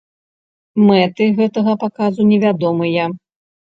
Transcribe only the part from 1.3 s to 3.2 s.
гэтага паказу невядомыя.